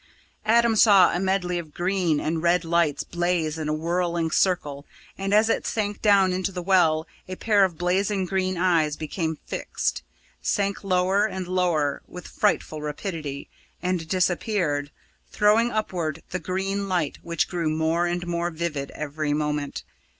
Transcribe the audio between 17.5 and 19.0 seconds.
more and more vivid